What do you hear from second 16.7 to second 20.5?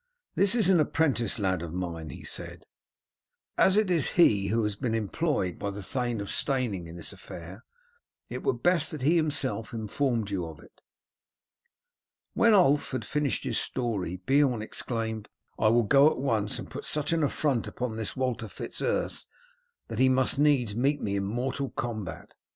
put such an affront upon this Walter Fitz Urse that he must